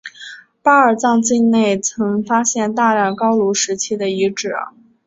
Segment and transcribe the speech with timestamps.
[0.63, 4.51] 巴尔藏境内曾发现大量高卢时期的遗址。